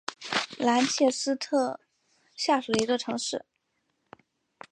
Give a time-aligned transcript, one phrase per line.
[0.57, 1.79] 兰切斯特
[2.35, 3.45] 下属的一座城市。